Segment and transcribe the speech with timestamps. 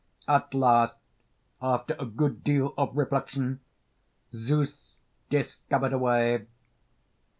[0.27, 0.95] At last,
[1.61, 3.59] after a good deal of reflection,
[4.33, 4.95] Zeus
[5.29, 6.47] discovered a way.